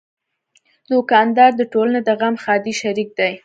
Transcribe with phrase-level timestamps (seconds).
[0.89, 3.33] دوکاندار د ټولنې د غم ښادۍ شریک دی.